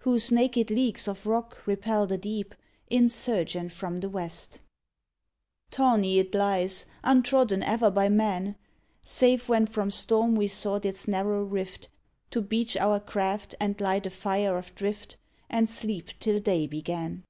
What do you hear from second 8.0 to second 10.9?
man, Save when from storm we sought